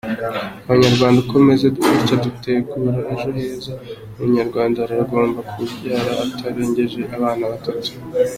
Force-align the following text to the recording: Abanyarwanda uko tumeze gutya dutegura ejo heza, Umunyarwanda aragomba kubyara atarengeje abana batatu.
Abanyarwanda 0.65 1.17
uko 1.19 1.33
tumeze 1.39 1.65
gutya 1.75 2.15
dutegura 2.25 2.97
ejo 3.13 3.29
heza, 3.37 3.71
Umunyarwanda 4.17 4.77
aragomba 4.85 5.39
kubyara 5.51 6.11
atarengeje 6.23 7.01
abana 7.15 7.43
batatu. 7.51 7.89